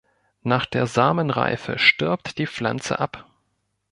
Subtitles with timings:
[0.41, 3.27] Nach der Samenreife stirbt die Pflanze ab.